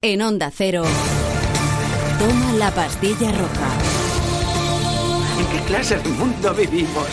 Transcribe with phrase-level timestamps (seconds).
[0.00, 0.84] En Onda Cero,
[2.20, 3.68] toma la pastilla roja.
[5.40, 7.08] ¿En qué clase de mundo vivimos?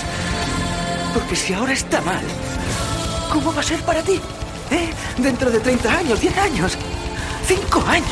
[1.15, 2.23] Porque si ahora está mal,
[3.33, 4.21] ¿cómo va a ser para ti?
[4.69, 4.91] ¿Eh?
[5.17, 6.77] Dentro de 30 años, 10 años,
[7.47, 8.07] 5 años.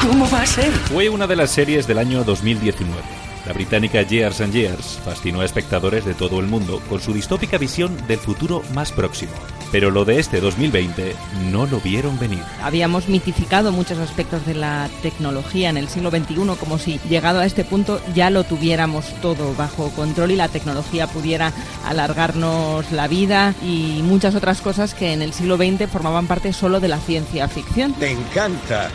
[0.00, 0.70] ¿Cómo va a ser?
[0.70, 3.02] Fue una de las series del año 2019.
[3.46, 7.58] La británica Years and Years fascinó a espectadores de todo el mundo con su distópica
[7.58, 9.32] visión del futuro más próximo.
[9.74, 11.16] Pero lo de este 2020
[11.50, 12.44] no lo vieron venir.
[12.62, 17.44] Habíamos mitificado muchos aspectos de la tecnología en el siglo XXI como si llegado a
[17.44, 21.52] este punto ya lo tuviéramos todo bajo control y la tecnología pudiera
[21.84, 26.78] alargarnos la vida y muchas otras cosas que en el siglo XX formaban parte solo
[26.78, 27.94] de la ciencia ficción.
[27.94, 28.92] Te encanta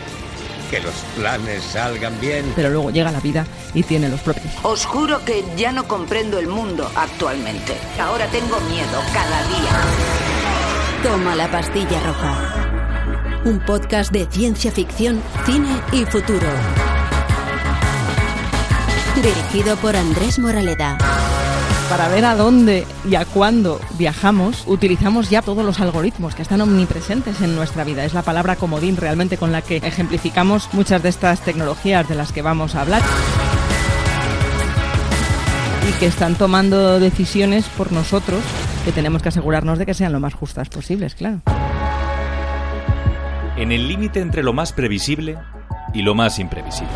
[0.70, 2.54] que los planes salgan bien.
[2.56, 3.44] Pero luego llega la vida
[3.74, 4.54] y tiene los propios.
[4.62, 7.74] Os juro que ya no comprendo el mundo actualmente.
[8.00, 10.29] Ahora tengo miedo cada día.
[11.02, 13.40] Toma la pastilla roja.
[13.46, 16.46] Un podcast de ciencia ficción, cine y futuro.
[19.16, 20.98] Dirigido por Andrés Moraleda.
[21.88, 26.60] Para ver a dónde y a cuándo viajamos, utilizamos ya todos los algoritmos que están
[26.60, 28.04] omnipresentes en nuestra vida.
[28.04, 32.30] Es la palabra comodín realmente con la que ejemplificamos muchas de estas tecnologías de las
[32.30, 33.02] que vamos a hablar
[35.88, 38.42] y que están tomando decisiones por nosotros
[38.84, 41.40] que tenemos que asegurarnos de que sean lo más justas posibles, claro.
[43.56, 45.36] En el límite entre lo más previsible
[45.92, 46.92] y lo más imprevisible.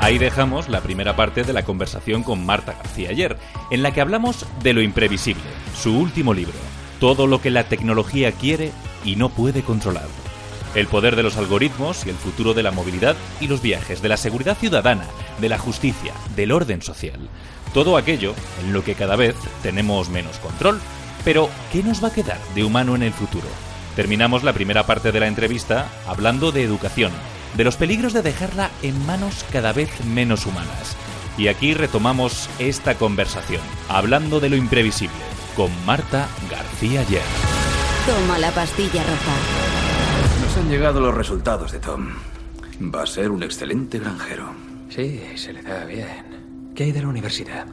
[0.00, 3.36] Ahí dejamos la primera parte de la conversación con Marta García ayer,
[3.70, 5.42] en la que hablamos de lo imprevisible,
[5.74, 6.54] su último libro,
[6.98, 8.72] todo lo que la tecnología quiere
[9.04, 10.06] y no puede controlar.
[10.74, 14.08] El poder de los algoritmos y el futuro de la movilidad y los viajes, de
[14.08, 15.04] la seguridad ciudadana,
[15.40, 17.28] de la justicia, del orden social.
[17.72, 20.80] Todo aquello en lo que cada vez tenemos menos control.
[21.24, 23.46] Pero, ¿qué nos va a quedar de humano en el futuro?
[23.94, 27.12] Terminamos la primera parte de la entrevista hablando de educación,
[27.56, 30.96] de los peligros de dejarla en manos cada vez menos humanas.
[31.36, 35.16] Y aquí retomamos esta conversación, hablando de lo imprevisible,
[35.56, 37.22] con Marta García Yer.
[38.06, 39.36] Toma la pastilla roja.
[40.44, 42.08] Nos han llegado los resultados de Tom.
[42.94, 44.69] Va a ser un excelente granjero.
[44.90, 46.72] Sí, se le da bien.
[46.74, 47.66] ¿Qué hay de la universidad?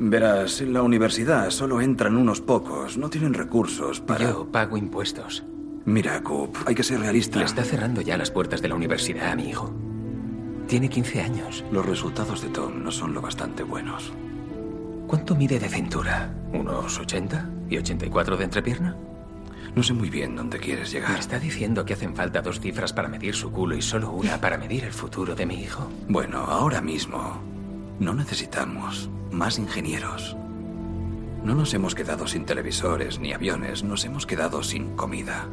[0.00, 2.98] Verás, en la universidad solo entran unos pocos.
[2.98, 4.30] No tienen recursos para...
[4.30, 5.44] Yo pago impuestos.
[5.84, 7.38] Mira, Coop, hay que ser realista.
[7.38, 9.72] Le está cerrando ya las puertas de la universidad a mi hijo.
[10.66, 11.64] Tiene 15 años.
[11.72, 14.12] Los resultados de Tom no son lo bastante buenos.
[15.06, 16.34] ¿Cuánto mide de cintura?
[16.52, 18.96] ¿Unos 80 y 84 de entrepierna?
[19.74, 21.12] No sé muy bien dónde quieres llegar.
[21.12, 24.40] Me está diciendo que hacen falta dos cifras para medir su culo y solo una
[24.40, 25.88] para medir el futuro de mi hijo.
[26.08, 27.40] Bueno, ahora mismo
[28.00, 30.36] no necesitamos más ingenieros.
[31.44, 35.48] No nos hemos quedado sin televisores ni aviones, nos hemos quedado sin comida.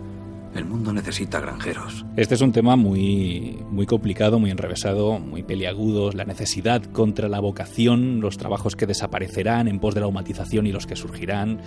[0.55, 2.05] El mundo necesita granjeros.
[2.15, 6.13] Este es un tema muy, muy complicado, muy enrevesado, muy peliagudo.
[6.13, 10.71] La necesidad contra la vocación, los trabajos que desaparecerán en pos de la automatización y
[10.71, 11.59] los que surgirán.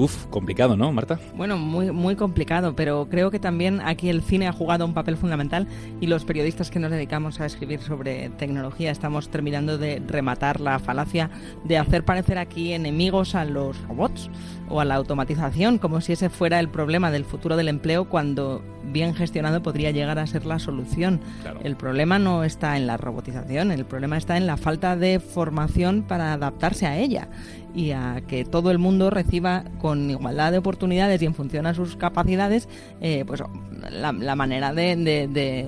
[0.00, 1.20] Uf, complicado, ¿no, Marta?
[1.36, 5.18] Bueno, muy, muy complicado, pero creo que también aquí el cine ha jugado un papel
[5.18, 5.66] fundamental
[6.00, 10.78] y los periodistas que nos dedicamos a escribir sobre tecnología estamos terminando de rematar la
[10.78, 11.28] falacia
[11.64, 14.30] de hacer parecer aquí enemigos a los robots
[14.70, 18.62] o a la automatización, como si ese fuera el problema del futuro del empleo cuando
[18.84, 21.20] bien gestionado podría llegar a ser la solución.
[21.62, 26.02] El problema no está en la robotización, el problema está en la falta de formación
[26.02, 27.28] para adaptarse a ella
[27.74, 31.74] y a que todo el mundo reciba con igualdad de oportunidades y en función a
[31.74, 32.68] sus capacidades
[33.00, 33.42] eh, pues
[33.90, 34.92] la, manera de,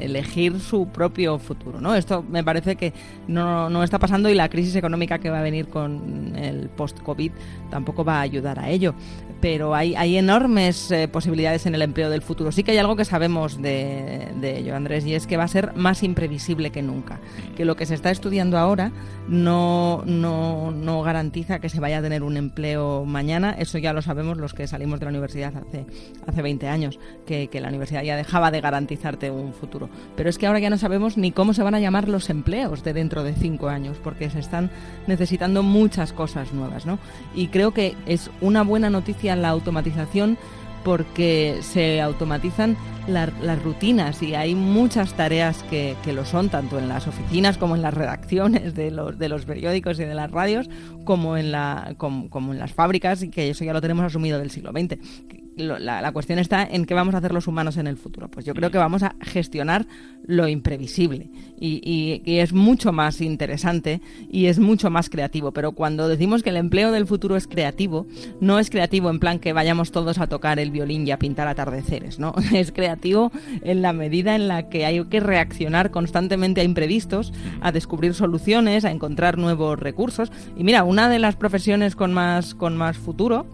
[0.01, 1.95] elegir su propio futuro ¿no?
[1.95, 2.93] esto me parece que
[3.29, 7.33] no, no está pasando y la crisis económica que va a venir con el post-COVID
[7.71, 8.95] tampoco va a ayudar a ello
[9.43, 12.53] pero hay, enormes eh, posibilidades en el empleo del futuro.
[12.53, 15.75] Sí que hay algo que sabemos de, de, Andrés, y es que va a ser
[15.75, 17.19] más imprevisible que nunca.
[17.57, 18.93] Que lo que se está estudiando ahora
[19.27, 23.57] no, no, no garantiza que se vaya a tener un empleo mañana.
[23.59, 25.87] Eso ya lo sabemos los que salimos de la universidad hace,
[26.25, 29.91] hace 20 años, que, que la universidad ya dejaba de garantizarte un futuro.
[30.15, 32.85] Pero es que ahora ya no sabemos ni cómo se van a llamar los empleos
[32.85, 34.71] de dentro de cinco años, porque se están
[35.09, 36.87] necesitando muchas cosas nuevas.
[36.87, 37.01] ¿no?
[37.35, 40.37] Y creo que es una buena noticia la automatización
[40.85, 42.77] porque se automatizan
[43.07, 47.83] las rutinas y hay muchas tareas que, lo son, tanto en las oficinas como en
[47.83, 50.69] las redacciones de los, de los periódicos y de las radios,
[51.05, 54.51] como en, la, como, en las fábricas, y que eso ya lo tenemos asumido del
[54.51, 58.29] siglo XX la, cuestión está en qué vamos a hacer los humanos en el futuro.
[58.29, 59.87] Pues yo creo que vamos a gestionar
[60.25, 64.01] lo imprevisible y, es mucho más interesante
[64.31, 65.53] y es mucho más creativo.
[65.53, 68.07] Pero cuando decimos que el empleo del futuro es creativo,
[68.41, 71.49] no es creativo en plan que vayamos todos a tocar el violín y a pintar
[71.49, 72.35] atardeceres, ¿no?
[72.53, 73.33] Es creativo
[73.63, 78.85] en la medida en la que hay que reaccionar constantemente a imprevistos, a descubrir soluciones,
[78.85, 80.31] a encontrar nuevos recursos.
[80.57, 83.47] Y mira, una de las profesiones con más, con más futuro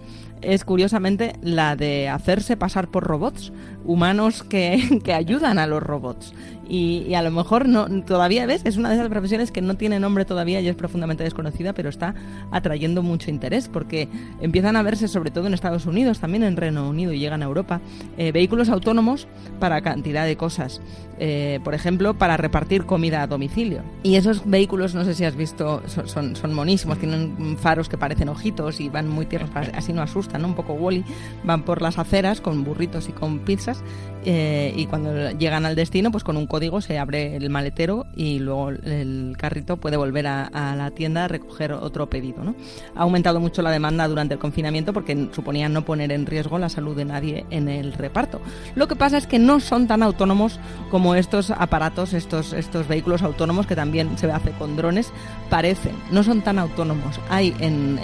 [0.43, 3.53] es curiosamente la de hacerse pasar por robots,
[3.89, 6.33] humanos que, que ayudan a los robots.
[6.69, 9.99] Y, a lo mejor no todavía ves es una de esas profesiones que no tiene
[9.99, 12.15] nombre todavía y es profundamente desconocida pero está
[12.51, 14.09] atrayendo mucho interés porque
[14.41, 17.47] empiezan a verse sobre todo en Estados Unidos también en Reino Unido y llegan a
[17.47, 17.81] Europa
[18.19, 19.27] eh, vehículos autónomos
[19.59, 20.83] para cantidad de cosas.
[21.21, 23.83] Eh, por ejemplo para repartir comida a domicilio.
[24.05, 28.81] Y esos vehículos no sé si has visto son, monísimos tienen faros que parecen ojitos
[28.81, 31.05] y van muy tiernos así no asustan un poco Wally
[31.43, 33.78] van por las aceras con burritos y con pizzas
[34.25, 38.41] eh, y cuando llegan al destino, pues con un código se abre el maletero y
[38.41, 42.55] luego el carrito puede volver a, la tienda a recoger otro pedido.
[42.95, 46.69] Ha aumentado mucho la demanda durante el confinamiento porque suponía no poner en riesgo la
[46.69, 48.41] salud de nadie en el reparto.
[48.75, 50.59] Lo que pasa es que no son tan autónomos
[50.91, 55.13] como estos aparatos, estos, estos vehículos autónomos que también se hace con drones,
[55.49, 55.93] parecen.
[56.11, 57.19] No son tan autónomos.
[57.31, 57.99] Hay en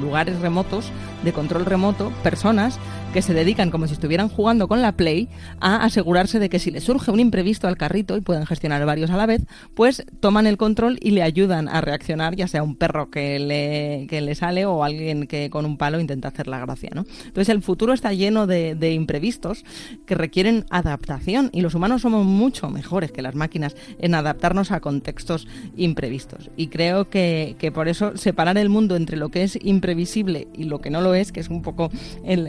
[0.00, 0.90] lugares remotos,
[1.22, 2.78] de control remoto, personas
[3.12, 5.28] que se dedican como si estuvieran jugando con la Play
[5.60, 9.10] a asegurarse de que si le surge un imprevisto al carrito y pueden gestionar varios
[9.10, 9.42] a la vez,
[9.74, 14.06] pues toman el control y le ayudan a reaccionar, ya sea un perro que le,
[14.08, 16.90] que le sale o alguien que con un palo intenta hacer la gracia.
[16.94, 17.04] ¿no?
[17.26, 19.64] Entonces el futuro está lleno de, de imprevistos
[20.06, 24.80] que requieren adaptación y los humanos somos mucho mejores que las máquinas en adaptarnos a
[24.80, 26.50] contextos imprevistos.
[26.56, 30.64] Y creo que, que por eso separar el mundo entre lo que es imprevisible y
[30.64, 31.90] lo que no lo es, que es un poco
[32.24, 32.46] el,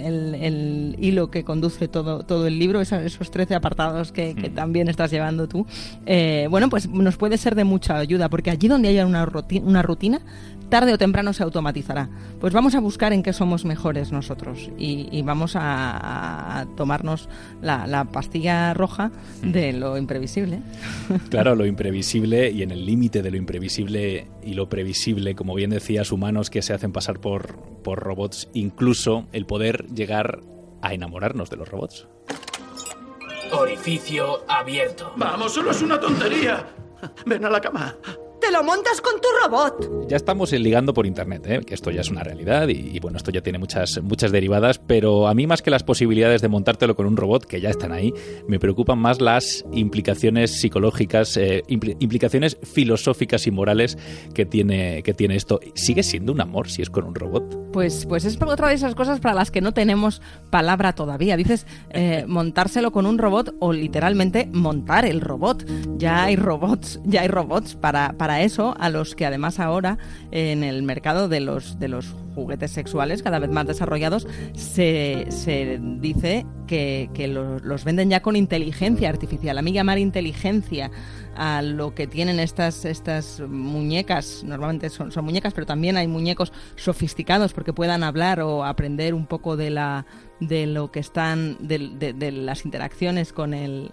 [1.00, 4.56] hilo que conduce todo, todo el libro, esos 13 apartados que, mm.
[4.56, 5.66] también estás llevando tú,
[6.06, 9.66] eh, bueno, pues nos puede ser de mucha ayuda, porque allí donde haya una, rutina,
[9.66, 10.22] una rutina
[10.74, 12.10] tarde o temprano se automatizará.
[12.40, 17.30] Pues vamos a buscar en qué somos mejores nosotros y, vamos a, tomarnos
[17.62, 19.12] la, pastilla roja
[19.44, 19.52] mm.
[19.52, 20.62] de lo imprevisible.
[21.30, 25.70] Claro, lo imprevisible y en el límite de lo imprevisible y lo previsible, como bien
[25.70, 30.42] decías, humanos que se hacen pasar por, por robots, incluso el poder llegar
[30.82, 32.08] a enamorarnos de los robots.
[33.52, 35.14] Orificio abierto.
[35.18, 36.66] Vamos, solo es una tontería.
[37.28, 37.96] Ven a la cama.
[38.46, 40.10] ¡Te lo montas con tu robot!
[40.10, 41.62] Ya estamos ligando por internet, ¿eh?
[41.66, 45.30] que esto ya es una realidad y, bueno, esto ya tiene muchas, muchas derivadas, pero
[45.30, 48.14] a mí más que las posibilidades de montártelo con un robot, que ya están ahí,
[48.50, 53.98] me preocupan más las implicaciones psicológicas, eh, implicaciones filosóficas y morales
[54.34, 55.62] que tiene, que tiene esto.
[55.74, 57.72] ¿Sigue siendo un amor si es con un robot?
[57.72, 61.38] Pues, pues es otra de esas cosas para las que no tenemos palabra todavía.
[61.38, 65.66] Dices eh, montárselo con un robot o literalmente montar el robot.
[65.98, 69.98] Ya hay robots, ya hay robots para, para eso a los que además ahora
[70.32, 75.80] en el mercado de los, de los juguetes sexuales cada vez más desarrollados se, se
[76.00, 79.58] dice que, los, venden ya con inteligencia artificial.
[79.58, 80.90] A mí llamar inteligencia
[81.36, 86.52] a lo que tienen estas, estas muñecas, normalmente son, son muñecas, pero también hay muñecos
[86.76, 90.06] sofisticados porque puedan hablar o aprender un poco de la
[90.48, 93.92] de lo que están, de, las interacciones con el,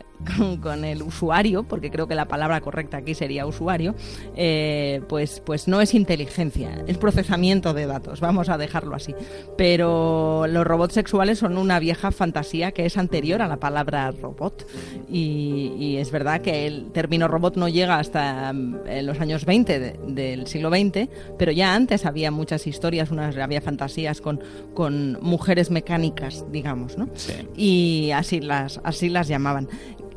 [0.62, 3.94] con, el usuario, porque creo que la palabra correcta aquí sería usuario,
[4.36, 9.14] eh, pues, pues no es inteligencia, es procesamiento de datos, vamos a dejarlo así.
[9.56, 14.66] Pero los robots sexuales son una vieja fantasía que es anterior a la palabra robot.
[15.08, 20.46] Y, es verdad que el término robot no llega hasta mm, los años 20 del
[20.46, 21.08] siglo XX,
[21.38, 24.40] pero ya antes había muchas historias, unas, había fantasías con,
[24.74, 27.08] con mujeres mecánicas digamos, ¿no?
[27.56, 29.68] Y así las, así las llamaban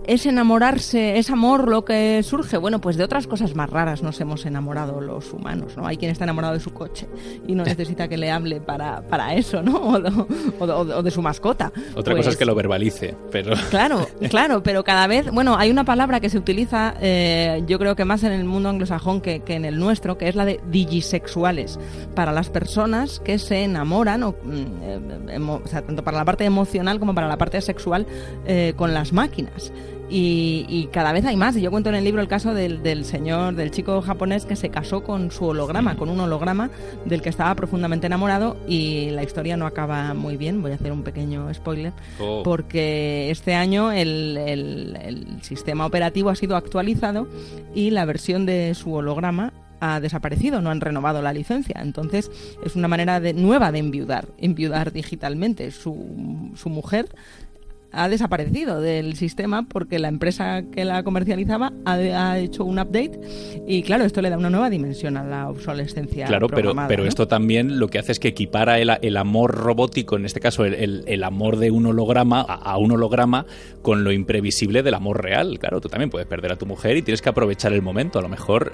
[0.07, 2.57] es enamorarse, es amor lo que surge.
[2.57, 5.85] Bueno, pues de otras cosas más raras nos hemos enamorado los humanos, ¿no?
[5.85, 7.07] Hay quien está enamorado de su coche
[7.47, 9.93] y no necesita que le hable para, para eso, ¿no?
[10.59, 11.71] O, de su mascota.
[11.95, 13.53] Otra cosa es pues que lo verbalice, pero...
[13.73, 17.95] Claro, claro, pero cada vez, bueno, hay una palabra que se utiliza, eh, yo creo
[17.95, 20.59] que más en el mundo anglosajón que, que, en el nuestro, que es la de
[20.69, 21.79] digisexuales,
[22.13, 26.45] para las personas que se enamoran, o, mm, eh, o sea, tanto para la parte
[26.45, 28.05] emocional como para la parte sexual,
[28.45, 29.71] eh, con las máquinas.
[30.09, 31.55] Y, cada vez hay más.
[31.55, 34.69] Y yo cuento en el libro el caso del, señor, del chico japonés que se
[34.69, 36.69] casó con su holograma, con un holograma
[37.05, 40.61] del que estaba profundamente enamorado y la historia no acaba muy bien.
[40.61, 41.93] Voy a hacer un pequeño spoiler.
[42.19, 42.43] Oh.
[42.43, 47.27] Porque este año el, el sistema operativo ha sido actualizado
[47.73, 51.81] y la versión de su holograma ha desaparecido, no han renovado la licencia.
[51.81, 52.31] Entonces
[52.63, 55.71] es una manera de, nueva de enviudar, enviudar digitalmente.
[55.71, 57.09] Su, su mujer
[57.93, 63.19] ha desaparecido del sistema porque la empresa que la comercializaba ha, hecho un update
[63.67, 66.25] y claro, esto le da una nueva dimensión a la obsolescencia.
[66.25, 70.17] Claro, pero, pero esto también lo que hace es que equipara el, el amor robótico,
[70.17, 73.45] en este caso el, el, amor de un holograma a, un holograma
[73.81, 75.59] con lo imprevisible del amor real.
[75.59, 78.19] Claro, tú también puedes perder a tu mujer y tienes que aprovechar el momento.
[78.19, 78.73] A lo mejor,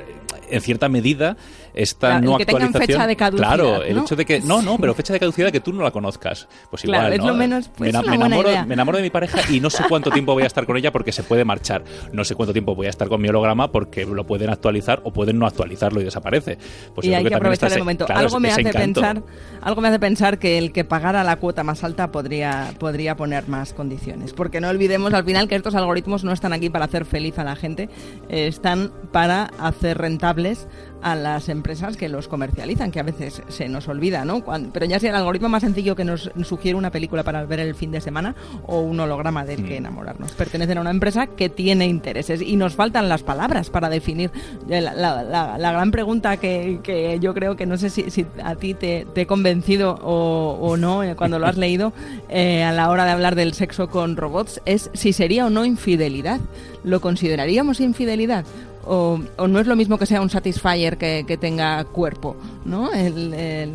[0.50, 1.36] en cierta medida,
[1.74, 2.88] esta no actualización...
[2.88, 4.40] fecha de caducidad, claro, el hecho de que...
[4.40, 6.48] No, no, pero fecha de caducidad que tú no la conozcas.
[6.70, 7.70] Pues igual, claro, es lo menos...
[7.70, 10.48] Pues me, enamoro, me enamoro de mi pareja y no sé cuánto tiempo voy a
[10.48, 11.84] estar con ella porque se puede marchar.
[12.12, 15.12] No sé cuánto tiempo voy a estar con mi holograma porque lo pueden actualizar o
[15.12, 16.58] pueden no actualizarlo y desaparece.
[16.96, 18.06] Pues y hay que, aprovechar el momento.
[18.10, 19.24] algo me hace pensar,
[19.62, 23.48] algo me hace pensar que el que pagara la cuota más alta podría podría poner
[23.48, 27.06] más condiciones, porque no olvidemos al final que estos algoritmos no están aquí para hacer
[27.06, 27.90] feliz a la gente,
[28.30, 30.68] están para hacer rentables
[31.02, 34.44] a las empresas que los comercializan, que a veces se nos olvida, ¿no?
[34.74, 37.76] pero ya sea el algoritmo más sencillo que nos sugiere una película para ver el
[37.76, 39.78] fin de semana o un holograma del que mm.
[39.78, 40.32] enamorarnos.
[40.34, 44.32] Pertenecen a una empresa que tiene intereses y nos faltan las palabras para definir.
[44.68, 50.00] La, gran pregunta que, yo creo que no sé si, a ti te, he convencido
[50.02, 51.94] o, no eh, cuando lo has leído
[52.30, 55.66] eh, a la hora de hablar del sexo con robots es si sería o no
[55.66, 56.40] infidelidad.
[56.84, 58.46] ¿Lo consideraríamos infidelidad?
[58.90, 62.92] o, no es lo mismo que sea un Satisfyer que, que tenga cuerpo, ¿no?
[62.92, 63.74] El, el,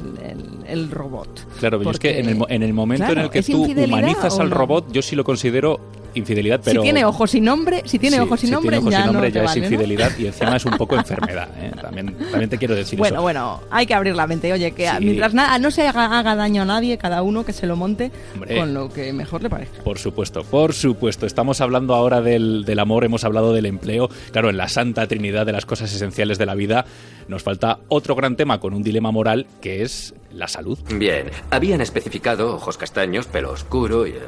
[0.67, 1.29] el, robot.
[1.61, 4.51] Claro, pero es que en el, en el momento en el que tú humanizas al
[4.51, 5.79] robot, yo sí lo considero
[6.15, 6.81] infidelidad, pero...
[6.81, 10.13] Si tiene ojos y nombre, si tiene ojos y nombre, ya, no ya es infidelidad
[10.19, 11.49] y encima es un poco enfermedad.
[11.59, 11.73] ¿eh?
[11.81, 13.23] También, también te quiero decir bueno, eso.
[13.23, 14.53] Bueno, bueno, hay que abrir la mente.
[14.53, 17.77] Oye, que mientras nada, no se haga, daño a nadie, cada uno que se lo
[17.77, 18.11] monte
[18.57, 19.83] con lo que mejor le parezca.
[19.83, 21.27] Por supuesto, por supuesto.
[21.27, 24.09] Estamos hablando ahora del, del amor, hemos hablado del empleo.
[24.33, 26.85] Claro, en la santa trinidad de las cosas esenciales de la vida
[27.29, 30.79] nos falta otro gran tema con un dilema moral que es la salud.
[30.95, 34.21] Bien, habían especificado ojos castaños, pelo oscuro y eh,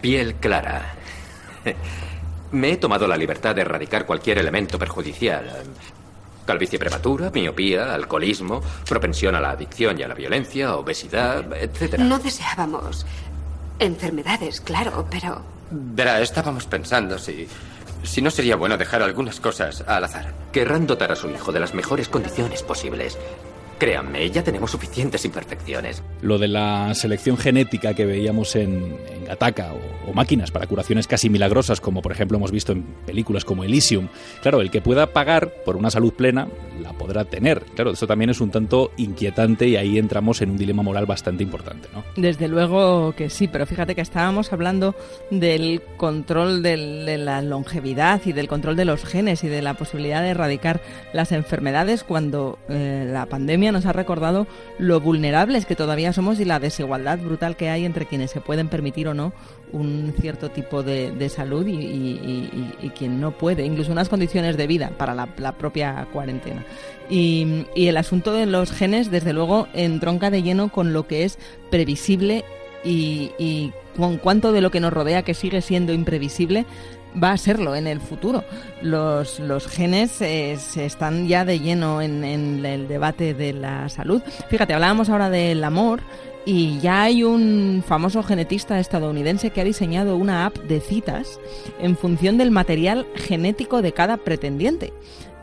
[0.00, 0.94] piel clara.
[2.52, 5.62] Me he tomado la libertad de erradicar cualquier elemento perjudicial.
[6.44, 11.98] Calvicie prematura, miopía, alcoholismo, propensión a la adicción y a la violencia, obesidad, etc.
[11.98, 13.06] No deseábamos
[13.78, 15.42] enfermedades, claro, pero...
[15.70, 17.46] Verá, estábamos pensando si...
[18.02, 20.32] Si no sería bueno dejar algunas cosas al azar.
[20.52, 23.18] Querrán dotar a su hijo de las mejores condiciones posibles.
[23.80, 26.02] Créanme, ya tenemos suficientes imperfecciones.
[26.20, 29.72] Lo de la selección genética que veíamos en, en Gataka
[30.06, 34.08] o, máquinas para curaciones casi milagrosas, como por ejemplo hemos visto en películas como Elysium.
[34.42, 36.46] Claro, el que pueda pagar por una salud plena
[36.80, 37.62] la podrá tener.
[37.74, 41.42] Claro, eso también es un tanto inquietante y ahí entramos en un dilema moral bastante
[41.42, 42.04] importante, ¿no?
[42.16, 44.94] Desde luego que sí, pero fíjate que estábamos hablando
[45.30, 50.22] del control de la longevidad y del control de los genes y de la posibilidad
[50.22, 50.80] de erradicar
[51.12, 54.46] las enfermedades cuando eh, la pandemia nos ha recordado
[54.78, 58.68] lo vulnerables que todavía somos y la desigualdad brutal que hay entre quienes se pueden
[58.68, 59.32] permitir o no
[59.72, 65.14] un cierto tipo de, salud y, quien no puede, incluso unas condiciones de vida para
[65.14, 66.64] la, propia cuarentena.
[67.08, 71.38] Y, el asunto de los genes, desde luego, entronca de lleno con lo que es
[71.70, 72.44] previsible
[72.84, 76.64] y, con cuánto de lo que nos rodea que sigue siendo imprevisible
[77.20, 78.44] va a serlo en el futuro.
[78.82, 83.88] Los, los genes eh, se están ya de lleno en, en, el debate de la
[83.88, 84.22] salud.
[84.48, 86.02] Fíjate, hablábamos ahora del amor
[86.44, 91.38] y ya hay un famoso genetista estadounidense que ha diseñado una app de citas
[91.80, 94.92] en función del material genético de cada pretendiente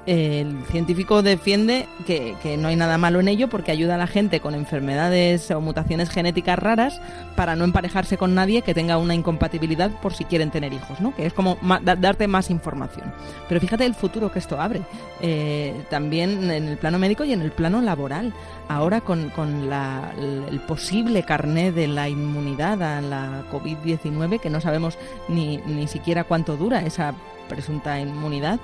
[0.08, 4.40] el científico defiende que, no hay nada malo en ello porque ayuda a la gente
[4.40, 7.02] con enfermedades o mutaciones genéticas raras
[7.36, 11.14] para no emparejarse con nadie que tenga una incompatibilidad por si quieren tener hijos, ¿no?
[11.14, 13.14] Que es como darte más información.
[13.50, 14.82] Pero fíjate el futuro que esto abre,
[15.20, 18.34] eh, también en el plano médico y en el plano laboral.
[18.70, 24.98] Ahora con, el posible carné de la inmunidad a la COVID-19, que no sabemos
[25.28, 27.14] ni, ni siquiera cuánto dura esa
[27.48, 28.60] presunta inmunidad,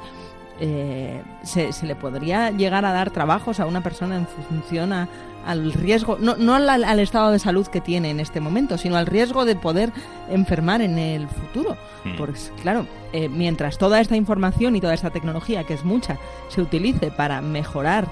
[0.59, 6.17] eh, se, le podría llegar a dar trabajos a una persona en función al riesgo,
[6.19, 9.55] no, no al, estado de salud que tiene en este momento, sino al riesgo de
[9.55, 9.91] poder
[10.29, 11.75] enfermar en el futuro.
[12.03, 12.15] Hmm.
[12.17, 16.17] Porque, claro, eh, mientras toda esta información y toda esta tecnología, que es mucha,
[16.49, 18.07] se utilice para mejorar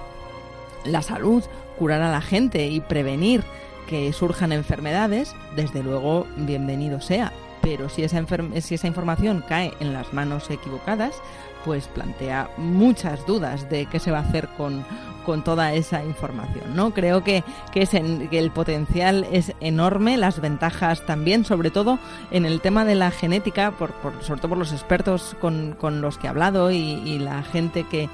[0.84, 1.44] la salud,
[1.78, 3.44] curar a la gente y prevenir
[3.88, 7.32] que surjan enfermedades, desde luego, bienvenido sea.
[7.62, 8.24] Pero si esa,
[8.62, 11.22] si esa información cae en las manos equivocadas,
[11.64, 14.84] pues plantea muchas dudas de qué se va a hacer con,
[15.26, 16.76] con toda esa información.
[16.76, 16.94] ¿no?
[16.94, 22.00] Creo que, que, es el potencial es enorme, las ventajas también, sobre todo
[22.32, 26.18] en el tema de la genética, por, sobre todo por los expertos con, con los
[26.18, 28.10] que he hablado y la gente que,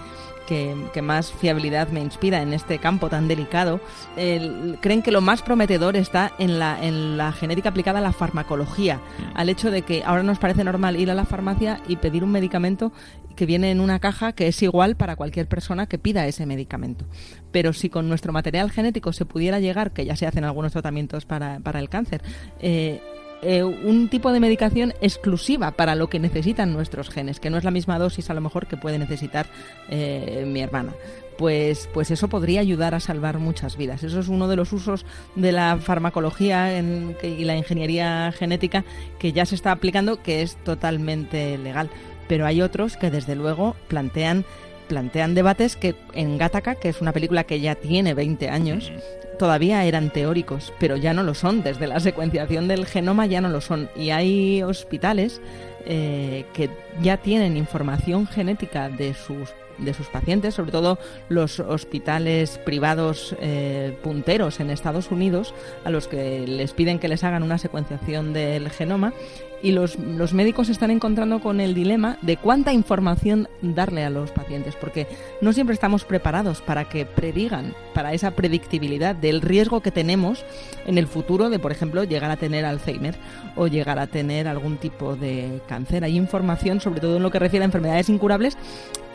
[0.47, 3.79] que, más fiabilidad me inspira en este campo tan delicado,
[4.15, 8.97] creen que lo más prometedor está en la, en la genética aplicada a la farmacología,
[8.97, 9.21] mm.
[9.35, 12.31] al hecho de que ahora nos parece normal ir a la farmacia y pedir un
[12.31, 12.91] medicamento
[13.35, 17.05] que viene en una caja que es igual para cualquier persona que pida ese medicamento.
[17.51, 21.25] Pero si con nuestro material genético se pudiera llegar, que ya se hacen algunos tratamientos
[21.25, 22.21] para, para el cáncer,
[22.59, 23.01] eh,
[23.41, 27.63] eh, un tipo de medicación exclusiva para lo que necesitan nuestros genes, que no es
[27.63, 29.47] la misma dosis a lo mejor que puede necesitar
[29.89, 30.93] eh, mi hermana.
[31.37, 34.03] Pues, pues eso podría ayudar a salvar muchas vidas.
[34.03, 38.83] Eso es uno de los usos de la farmacología y la ingeniería genética
[39.19, 41.91] que ya se está aplicando, que es totalmente legal.
[42.27, 44.45] Pero hay otros que desde luego plantean
[44.87, 48.91] plantean debates que en Gattaca, que es una película que ya tiene 20 años,
[49.37, 51.63] todavía eran teóricos, pero ya no lo son.
[51.63, 53.89] Desde la secuenciación del genoma ya no lo son.
[53.95, 55.41] Y hay hospitales
[55.85, 56.69] eh, que
[57.01, 60.97] ya tienen información genética de sus de sus pacientes, sobre todo
[61.29, 65.53] los hospitales privados eh, punteros en Estados Unidos,
[65.85, 69.13] a los que les piden que les hagan una secuenciación del genoma
[69.61, 74.31] y los, los, médicos están encontrando con el dilema de cuánta información darle a los
[74.31, 75.07] pacientes, porque
[75.41, 80.45] no siempre estamos preparados para que predigan, para esa predictibilidad del riesgo que tenemos
[80.85, 83.15] en el futuro de, por ejemplo, llegar a tener Alzheimer
[83.55, 86.03] o llegar a tener algún tipo de cáncer.
[86.03, 88.57] Hay información, sobre todo en lo que refiere a enfermedades incurables,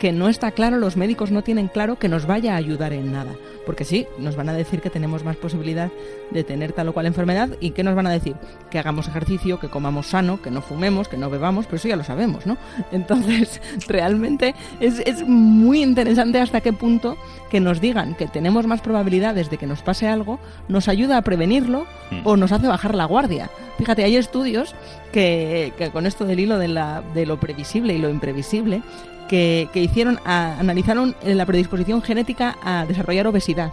[0.03, 3.13] que no está claro, los médicos no tienen claro que nos vaya a ayudar en
[3.13, 3.31] nada.
[3.65, 5.91] Porque sí, nos van a decir que tenemos más posibilidad
[6.29, 8.35] de tener tal o cual enfermedad y ¿qué nos van a decir?
[8.69, 11.95] Que hagamos ejercicio, que comamos sano, que no fumemos, que no bebamos, pero eso ya
[11.95, 12.57] lo sabemos, ¿no?
[12.91, 17.15] Entonces, realmente es, es muy interesante hasta qué punto
[17.49, 21.21] que nos digan que tenemos más probabilidades de que nos pase algo, nos ayuda a
[21.21, 22.21] prevenirlo mm.
[22.25, 23.49] o nos hace bajar la guardia.
[23.77, 24.75] Fíjate, hay estudios
[25.13, 28.81] que, que con esto del hilo de, la, de lo previsible y lo imprevisible,
[29.29, 33.71] que, hicieron, analizaron la predisposición genética a desarrollar obesidad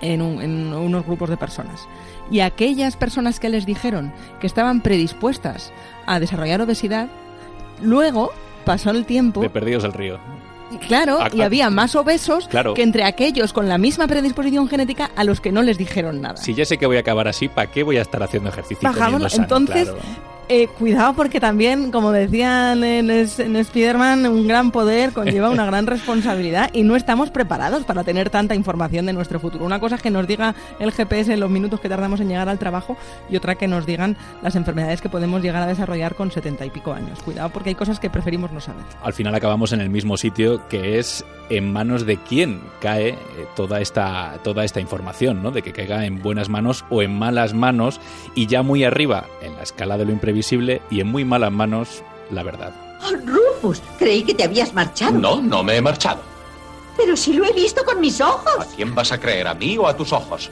[0.00, 1.86] en, en, unos grupos de personas.
[2.30, 5.72] Y aquellas personas que les dijeron que estaban predispuestas
[6.06, 7.08] a desarrollar obesidad,
[7.80, 8.32] luego
[8.64, 9.40] pasó el tiempo.
[9.40, 10.18] De perdidos el río.
[10.78, 15.40] Claro, y había más obesos que entre aquellos con la misma predisposición genética a los
[15.40, 16.36] que no les dijeron nada.
[16.36, 18.88] Si ya sé que voy a acabar así, ¿para qué voy a estar haciendo ejercicio?
[18.88, 19.90] Bajamos, entonces,
[20.52, 25.86] eh, cuidado porque también, como decían en, en Spider-Man, un gran poder conlleva una gran
[25.86, 29.64] responsabilidad y no estamos preparados para tener tanta información de nuestro futuro.
[29.64, 32.48] Una cosa es que nos diga el GPS en los minutos que tardamos en llegar
[32.48, 32.96] al trabajo
[33.30, 36.70] y otra que nos digan las enfermedades que podemos llegar a desarrollar con setenta y
[36.70, 37.22] pico años.
[37.22, 38.82] Cuidado porque hay cosas que preferimos no saber.
[39.04, 43.16] Al final acabamos en el mismo sitio que es en manos de quién cae eh,
[43.54, 45.52] toda esta, toda esta información, ¿no?
[45.52, 48.00] De que caiga en buenas manos o en malas manos
[48.34, 50.39] y ya muy arriba en la escala de lo imprevisible
[50.90, 52.72] y en muy malas manos la verdad.
[53.02, 55.18] Oh, Rufus, creí que te habías marchado.
[55.18, 56.22] No, no me he marchado.
[56.96, 58.58] Pero si lo he visto con mis ojos.
[58.58, 60.50] ¿A quién vas a creer, a mí o a tus ojos?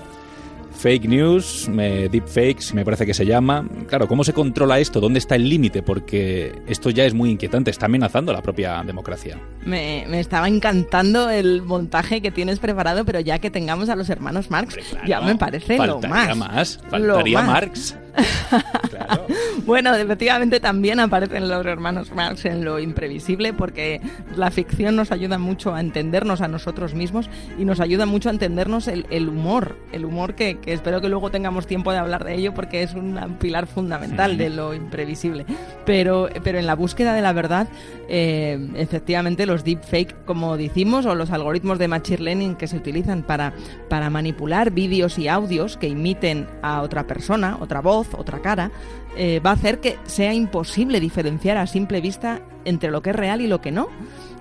[0.78, 3.66] Fake news, me, deepfakes, me parece que se llama.
[3.88, 5.00] Claro, ¿cómo se controla esto?
[5.00, 5.82] ¿Dónde está el límite?
[5.82, 9.40] Porque esto ya es muy inquietante, está amenazando la propia democracia.
[9.66, 14.50] Me, estaba encantando el montaje que tienes preparado, pero ya que tengamos a los hermanos
[14.50, 16.36] Marx, ya me parece lo más.
[16.36, 16.80] más.
[16.88, 17.96] Faltaría Marx.
[19.68, 24.00] bueno, efectivamente también aparecen los hermanos Marx en lo imprevisible porque
[24.34, 27.28] la ficción nos ayuda mucho a entendernos a nosotros mismos
[27.58, 31.66] y nos ayuda mucho a entendernos el, humor, el humor que, espero que luego tengamos
[31.66, 35.44] tiempo de hablar de ello porque es un pilar fundamental de lo imprevisible.
[35.84, 37.68] Pero, pero en la búsqueda de la verdad,
[38.08, 43.22] eh, efectivamente los deepfake, como decimos, o los algoritmos de machine learning que se utilizan
[43.22, 43.52] para,
[43.90, 48.70] para manipular vídeos y audios que imiten a otra persona, otra voz, otra cara,
[49.16, 53.16] eh, va a hacer que sea imposible diferenciar a simple vista entre lo que es
[53.16, 53.88] real y lo que no.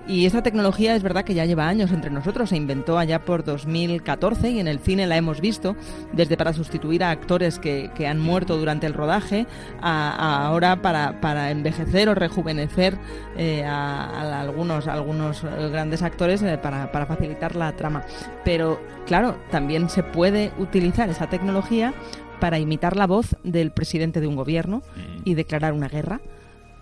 [0.06, 3.44] Y esta tecnología es verdad que ya lleva años entre nosotros, se inventó allá por
[3.44, 5.76] 2014 y en el cine la hemos visto,
[6.14, 9.46] desde para sustituir a actores que, han muerto durante el rodaje,
[9.82, 12.96] a, ahora para, envejecer o rejuvenecer
[13.36, 18.02] eh, a, algunos, algunos grandes actores eh, para, para facilitar la trama.
[18.46, 21.92] Pero claro, también se puede utilizar esa tecnología
[22.40, 25.22] para imitar la voz del presidente de un gobierno mm.
[25.24, 26.20] y declarar una guerra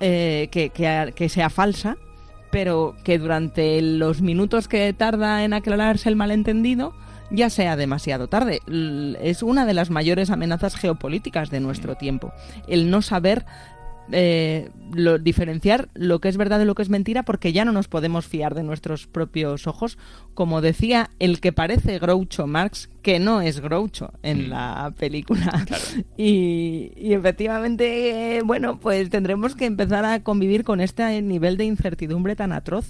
[0.00, 1.96] eh, que, que, sea falsa,
[2.50, 6.94] pero que durante los minutos que tarda en aclararse el malentendido
[7.30, 8.60] ya sea demasiado tarde.
[9.20, 11.98] Es una de las mayores amenazas geopolíticas de nuestro mm.
[11.98, 12.32] tiempo,
[12.68, 13.46] el no saber
[14.12, 17.72] eh, lo, diferenciar lo que es verdad de lo que es mentira porque ya no
[17.72, 19.98] nos podemos fiar de nuestros propios ojos,
[20.34, 24.50] como decía el que parece Groucho Marx, que no es Groucho en mm.
[24.50, 25.66] la película.
[26.16, 32.36] Y, y, efectivamente, bueno, pues tendremos que empezar a convivir con este nivel de incertidumbre
[32.36, 32.86] tan atroz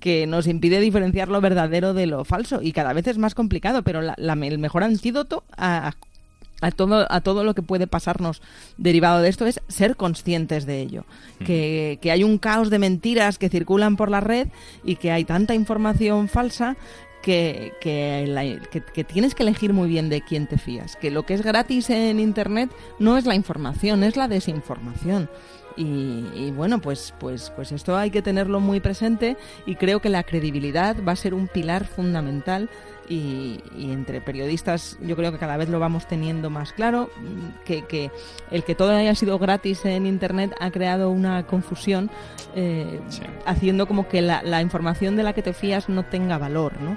[0.00, 3.82] que nos impide diferenciar lo verdadero de lo falso y cada vez es más complicado,
[3.82, 5.96] pero el mejor antídoto a, a
[6.74, 8.42] todo, a todo lo que puede pasarnos
[8.76, 11.04] derivado de esto es ser conscientes de ello.
[11.44, 14.48] Que, que, hay un caos de mentiras que circulan por la red
[14.84, 16.76] y que hay tanta información falsa
[17.26, 20.94] que, que, que, tienes que elegir muy bien de quién te fías.
[20.94, 25.28] Que lo que es gratis en Internet no es la información, es la desinformación.
[25.76, 30.22] Y, bueno, pues, pues, pues esto hay que tenerlo muy presente y creo que la
[30.22, 32.70] credibilidad va a ser un pilar fundamental
[33.08, 37.10] y, entre periodistas yo creo que cada vez lo vamos teniendo más claro,
[37.64, 38.10] que, que
[38.50, 42.10] el que todo haya sido gratis en Internet ha creado una confusión
[42.54, 43.00] eh,
[43.44, 46.96] haciendo como que la, la información de la que te fías no tenga valor, ¿no?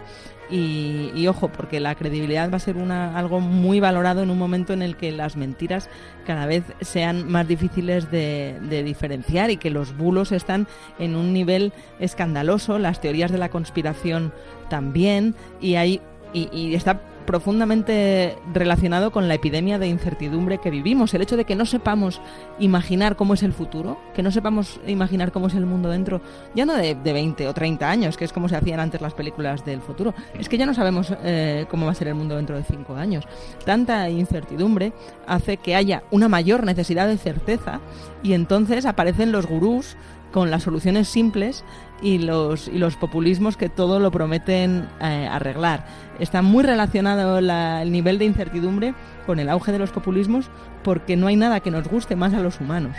[0.52, 4.74] Y, ojo, porque la credibilidad va a ser una, algo muy valorado en un momento
[4.74, 5.90] en el que las mentiras
[6.26, 11.72] cada vez sean más difíciles de, diferenciar y que los bulos están en un nivel
[12.00, 14.34] escandaloso, las teorías de la conspiración
[14.70, 21.14] también, y hay y, y, está profundamente relacionado con la epidemia de incertidumbre que vivimos.
[21.14, 22.22] El hecho de que no sepamos
[22.58, 26.22] imaginar cómo es el futuro, que no sepamos imaginar cómo es el mundo dentro,
[26.56, 29.64] ya no de, 20 o 30 años, que es como se hacían antes las películas
[29.64, 32.56] del futuro, es que ya no sabemos eh, cómo va a ser el mundo dentro
[32.58, 33.26] de 5 años.
[33.64, 34.92] Tanta incertidumbre
[35.28, 37.80] hace que haya una mayor necesidad de certeza
[38.24, 39.98] y entonces aparecen los gurús
[40.32, 41.64] con las soluciones simples
[42.02, 45.86] y los, y los populismos que todo lo prometen eh, arreglar.
[46.20, 48.94] Está muy relacionado el nivel de incertidumbre
[49.26, 50.50] con el auge de los populismos
[50.84, 52.96] porque no hay nada que nos guste más a los humanos.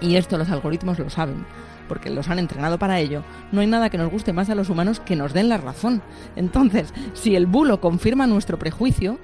[0.00, 1.44] Y esto los algoritmos lo saben
[1.88, 4.68] porque los han entrenado para ello, no hay nada que nos guste más a los
[4.68, 6.02] humanos que nos den la razón.
[6.36, 9.18] Entonces, si el bulo confirma nuestro prejuicio,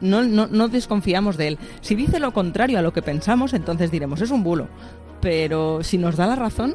[0.00, 1.58] no, no, no, desconfiamos de él.
[1.82, 4.68] Si dice lo contrario a lo que pensamos, entonces diremos, es un bulo.
[5.20, 6.74] Pero si nos da la razón,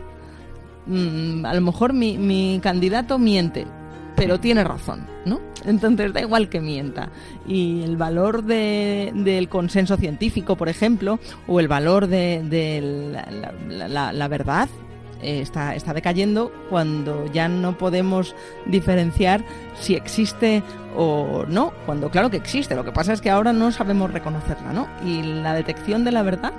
[0.87, 3.65] Mm, a lo mejor mi, mi candidato miente,
[4.15, 5.39] pero tiene razón, ¿no?
[5.65, 7.09] Entonces da igual que mienta.
[7.47, 13.11] Y el valor de, del consenso científico, por ejemplo, o el valor de,
[13.69, 14.69] la, verdad,
[15.21, 19.43] eh, está, está decayendo cuando ya no podemos diferenciar
[19.79, 20.63] si existe
[20.97, 22.75] o no, cuando claro que existe.
[22.75, 24.87] Lo que pasa es que ahora no sabemos reconocerla, ¿no?
[25.05, 26.53] Y la detección de la verdad,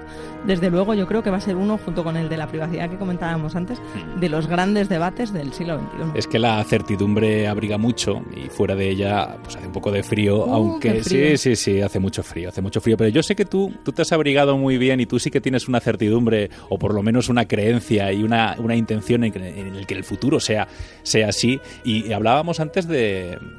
[0.46, 2.90] desde luego, yo creo que va a ser uno, junto con el de la privacidad
[2.90, 4.20] que comentábamos antes, mm.
[4.20, 6.18] de los grandes debates del siglo XXI.
[6.18, 10.02] Es que la certidumbre abriga mucho y fuera de ella pues hace un poco de
[10.02, 12.96] frío, uh, aunque sí, sí, sí, hace mucho frío, hace mucho frío.
[12.96, 15.40] Pero yo sé que tú, tú te has abrigado muy bien y tú sí que
[15.40, 19.74] tienes una certidumbre o por lo menos una creencia y una, una intención en, en
[19.74, 20.68] el que el futuro sea,
[21.02, 21.60] sea así.
[21.84, 23.05] Y hablábamos antes de,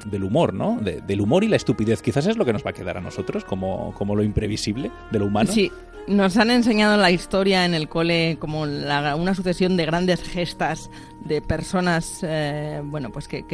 [0.06, 0.78] del humor, ¿no?
[0.80, 2.02] del humor y la estupidez.
[2.02, 5.18] Quizás es lo que nos va a quedar a nosotros como, como lo imprevisible de
[5.18, 5.50] lo humano.
[5.52, 5.70] Sí,
[6.06, 10.90] nos han enseñado la historia en el cole como una sucesión de grandes gestas
[11.24, 13.44] de personas, eh, bueno, pues que,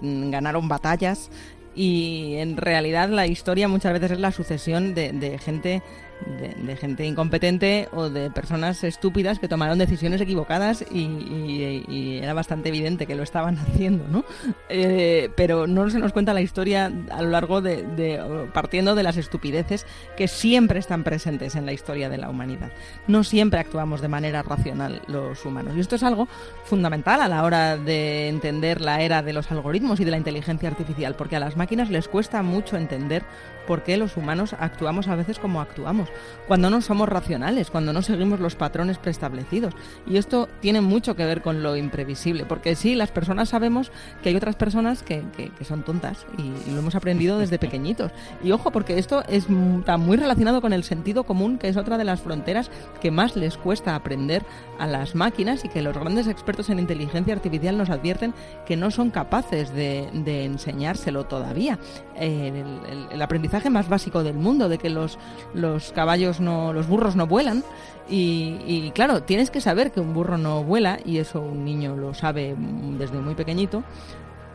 [0.00, 1.30] ganaron batallas
[1.74, 5.82] y en realidad la historia muchas veces es la sucesión de gente
[6.26, 13.06] de, gente incompetente o de personas estúpidas que tomaron decisiones equivocadas y, era bastante evidente
[13.06, 14.24] que lo estaban haciendo, ¿no?
[14.68, 19.16] Eh, pero no se nos cuenta la historia a lo largo de, partiendo de las
[19.16, 22.72] estupideces que siempre están presentes en la historia de la humanidad.
[23.06, 26.28] No siempre actuamos de manera racional los humanos y esto es algo
[26.64, 30.68] fundamental a la hora de entender la era de los algoritmos y de la inteligencia
[30.68, 33.24] artificial, porque a las máquinas les cuesta mucho entender
[33.66, 36.08] por qué los humanos actuamos a veces como actuamos,
[36.46, 39.74] cuando no somos racionales, cuando no seguimos los patrones preestablecidos.
[40.06, 44.30] Y esto tiene mucho que ver con lo imprevisible, porque sí, las personas sabemos que
[44.30, 45.22] hay otras personas que,
[45.66, 48.10] son tontas y, lo hemos aprendido desde pequeñitos.
[48.42, 49.46] Y ojo, porque esto es,
[49.78, 52.70] está muy relacionado con el sentido común, que es otra de las fronteras
[53.00, 54.42] que más les cuesta aprender
[54.78, 58.34] a las máquinas y que los grandes expertos en inteligencia artificial nos advierten
[58.66, 60.08] que no son capaces de,
[60.44, 61.78] enseñárselo todavía.
[62.16, 62.64] el,
[63.10, 65.18] el aprendizaje más básico del mundo, de que los,
[65.54, 67.62] los caballos no, los burros no vuelan.
[68.08, 72.12] Y, claro, tienes que saber que un burro no vuela, y eso un niño lo
[72.12, 72.54] sabe
[72.98, 73.84] desde muy pequeñito,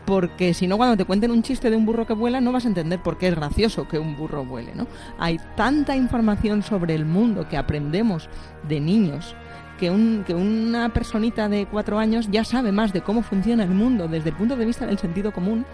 [0.05, 2.65] porque si no, cuando te cuenten un chiste de un burro que vuela, no vas
[2.65, 4.85] a entender por qué es gracioso que un burro vuele, ¿no?
[5.17, 8.29] Hay tanta información sobre el mundo que aprendemos
[8.67, 9.35] de niños
[9.79, 13.71] que, un, que una personita de cuatro años ya sabe más de cómo funciona el
[13.71, 15.65] mundo desde el punto de vista del sentido común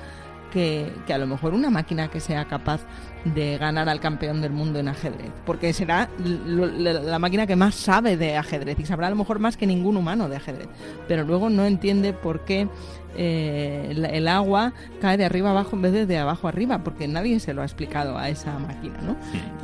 [0.54, 2.82] que, a lo mejor una máquina que sea capaz
[3.26, 8.18] de ganar al campeón del mundo en ajedrez, porque será la máquina que más sabe
[8.18, 10.68] de ajedrez y sabrá a lo mejor más que ningún humano de ajedrez,
[11.08, 12.68] pero luego no entiende por qué
[13.16, 17.40] eh, el, agua cae de arriba abajo en vez de de abajo arriba, porque nadie
[17.40, 19.16] se lo ha explicado a esa máquina, ¿no?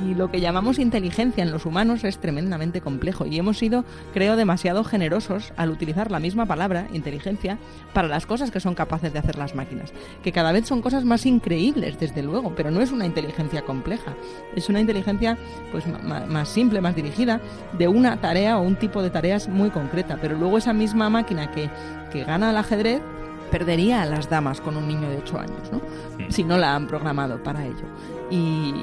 [0.05, 4.35] Y lo que llamamos inteligencia en los humanos es tremendamente complejo y hemos sido, creo,
[4.35, 7.57] demasiado generosos al utilizar la misma palabra, inteligencia,
[7.93, 9.91] para las cosas que son capaces de hacer las máquinas,
[10.23, 14.15] que cada vez son cosas más increíbles, desde luego, pero no es una inteligencia compleja,
[14.55, 15.37] es una inteligencia
[15.71, 17.41] pues más simple, más dirigida,
[17.77, 21.51] de una tarea o un tipo de tareas muy concreta, pero luego esa misma máquina
[21.51, 21.69] que,
[22.11, 23.01] que gana el ajedrez
[23.49, 25.77] perdería a las damas con un niño de 8 años, ¿no?
[25.77, 26.31] Mm.
[26.31, 27.85] si no la han programado para ello.
[28.31, 28.73] Y,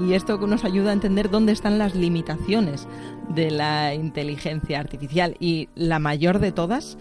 [0.00, 2.88] y, esto nos ayuda a entender dónde están las limitaciones
[3.28, 5.36] de la inteligencia artificial.
[5.38, 6.98] Y la mayor de todas,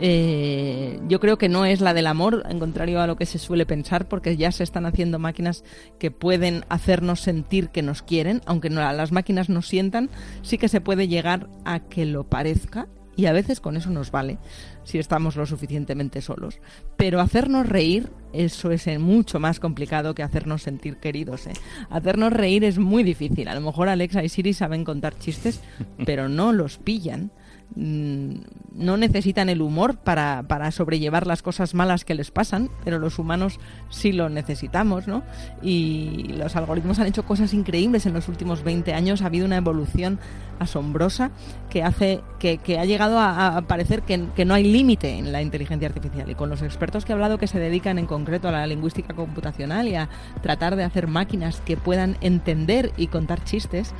[0.00, 3.38] eh, yo creo que no es la del amor, en contrario a lo que se
[3.38, 5.64] suele pensar, porque ya se están haciendo máquinas
[5.98, 10.08] que pueden hacernos sentir que nos quieren, aunque no, las máquinas nos sientan,
[10.42, 12.86] sí que se puede llegar a que lo parezca
[13.18, 14.38] y a veces con eso nos vale
[14.84, 16.60] si estamos lo suficientemente solos.
[16.96, 21.48] Pero hacernos reír, eso es mucho más complicado que hacernos sentir queridos.
[21.48, 21.52] ¿eh?
[21.90, 23.48] Hacernos reír es muy difícil.
[23.48, 25.60] A lo mejor Alexa y Siri saben contar chistes,
[26.06, 27.32] pero no los pillan.
[27.74, 28.36] Mm,
[28.76, 33.18] no necesitan el humor para, para, sobrellevar las cosas malas que les pasan, pero los
[33.18, 33.58] humanos
[33.90, 35.22] sí lo necesitamos, ¿no?
[35.60, 39.58] Y los algoritmos han hecho cosas increíbles en los últimos 20 años, ha habido una
[39.58, 40.18] evolución
[40.58, 41.30] asombrosa
[41.70, 46.30] que hace que, ha llegado a, parecer que, no hay límite en la inteligencia artificial
[46.30, 49.14] y con los expertos que he hablado que se dedican en concreto a la lingüística
[49.14, 50.08] computacional y a
[50.42, 53.94] tratar de hacer máquinas que puedan entender y contar chistes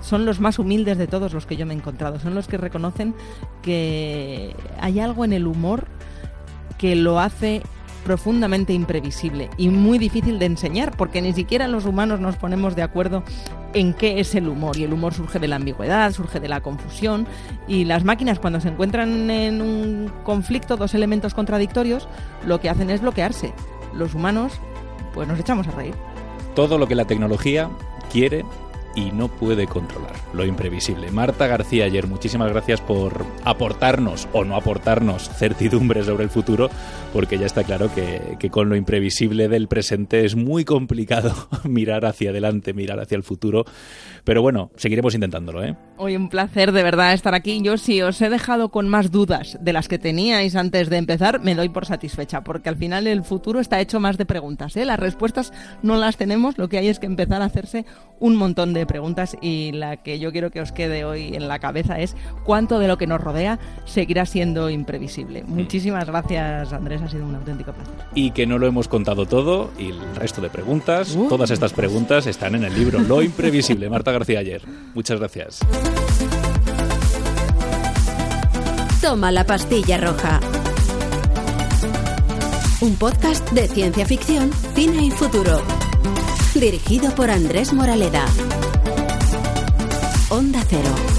[0.00, 2.20] son los más humildes de todos los que yo me he encontrado.
[2.20, 3.14] Son los que reconocen
[3.62, 5.86] que hay algo en el humor
[6.76, 7.62] que lo hace
[8.04, 12.82] profundamente imprevisible y muy difícil de enseñar, porque ni siquiera los humanos nos ponemos de
[12.82, 13.24] acuerdo
[13.74, 14.76] en qué es el humor.
[14.76, 17.26] Y el humor surge de la ambigüedad, surge de la confusión.
[17.68, 22.08] Y las máquinas, cuando se encuentran en un conflicto, dos elementos contradictorios,
[22.46, 23.52] lo que hacen es bloquearse.
[23.92, 24.52] Los humanos,
[25.12, 25.94] pues nos echamos a reír.
[26.54, 27.68] Todo lo que la tecnología
[28.10, 28.44] quiere
[28.94, 31.10] y no puede controlar lo imprevisible.
[31.10, 36.70] Marta García ayer, muchísimas gracias por aportarnos o no aportarnos certidumbre sobre el futuro,
[37.12, 41.32] porque ya está claro que, que, con lo imprevisible del presente es muy complicado
[41.64, 43.64] mirar hacia adelante, mirar hacia el futuro.
[44.24, 45.76] Pero bueno, seguiremos intentándolo, ¿eh?
[45.96, 47.62] Hoy un placer de verdad estar aquí.
[47.62, 51.40] Yo si os he dejado con más dudas de las que teníais antes de empezar,
[51.40, 54.76] me doy por satisfecha, porque al final el futuro está hecho más de preguntas.
[54.76, 54.84] ¿eh?
[54.84, 55.52] Las respuestas
[55.82, 57.86] no las tenemos, lo que hay es que empezar a hacerse
[58.18, 61.60] un montón de preguntas y la que yo quiero que os quede hoy en la
[61.60, 65.44] cabeza es cuánto de lo que nos rodea seguirá siendo imprevisible.
[65.44, 67.94] Muchísimas gracias Andrés, ha sido un auténtico placer.
[68.14, 71.28] Y que no lo hemos contado todo y el resto de preguntas, uh.
[71.28, 74.62] todas estas preguntas están en el libro Lo Imprevisible, Marta García ayer.
[74.94, 75.60] Muchas gracias.
[79.00, 80.40] Toma la pastilla roja.
[82.80, 85.62] Un podcast de ciencia ficción, cine y futuro.
[86.54, 88.24] Dirigido por Andrés Moraleda.
[90.30, 91.13] Onda Cero.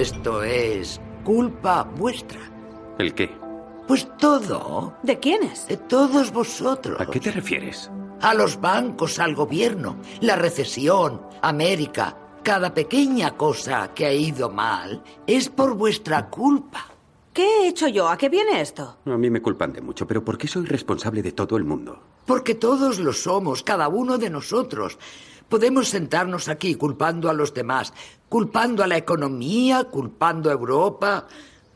[0.00, 2.40] Esto es culpa vuestra.
[2.98, 3.30] ¿El qué?
[3.86, 4.94] Pues todo.
[5.02, 5.66] ¿De quiénes?
[5.68, 6.98] De todos vosotros.
[6.98, 7.90] ¿A qué te refieres?
[8.22, 12.16] A los bancos, al gobierno, la recesión, América.
[12.42, 16.86] Cada pequeña cosa que ha ido mal es por vuestra culpa.
[17.34, 18.08] ¿Qué he hecho yo?
[18.08, 18.96] ¿A qué viene esto?
[19.04, 22.00] A mí me culpan de mucho, pero ¿por qué soy responsable de todo el mundo?
[22.24, 24.98] Porque todos lo somos, cada uno de nosotros.
[25.50, 27.92] Podemos sentarnos aquí culpando a los demás,
[28.28, 31.26] culpando a la economía, culpando a Europa,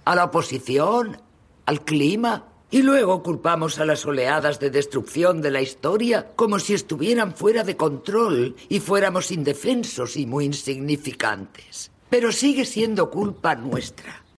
[0.04, 1.20] a la oposición,
[1.66, 6.74] al clima, y luego culpamos a las oleadas de destrucción de la historia como si
[6.74, 11.90] estuvieran fuera de control y fuéramos indefensos y muy insignificantes.
[12.08, 14.23] Pero sigue siendo culpa nuestra.